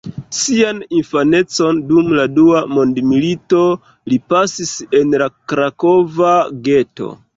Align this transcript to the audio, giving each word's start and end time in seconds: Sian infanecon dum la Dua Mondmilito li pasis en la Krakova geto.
Sian 0.35 0.77
infanecon 0.99 1.81
dum 1.91 2.09
la 2.19 2.25
Dua 2.37 2.63
Mondmilito 2.77 3.61
li 4.13 4.19
pasis 4.35 4.73
en 5.01 5.15
la 5.25 5.29
Krakova 5.53 6.33
geto. 6.71 7.13